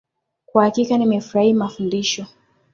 Kwa 0.45 0.63
hakika 0.63 0.97
nimefurahia 0.97 1.55
mafundisho. 1.55 2.25